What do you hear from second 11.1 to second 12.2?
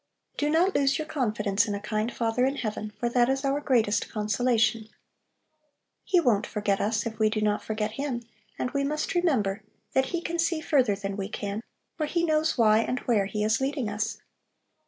we can, for